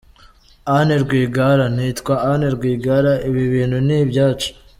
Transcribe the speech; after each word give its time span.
Anne 0.75 0.95
Rwigara: 1.03 1.65
“Nitwa 1.75 2.13
Anne 2.31 2.47
Rwigara, 2.55 3.11
ibi 3.27 3.43
bintu 3.53 3.77
ni 3.87 3.95
ibyacu”. 4.03 4.49